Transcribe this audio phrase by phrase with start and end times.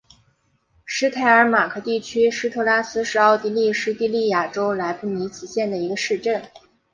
[0.83, 6.41] 施泰尔马克地区施特拉斯是奥地利施蒂利亚州莱布尼茨县的一个市镇。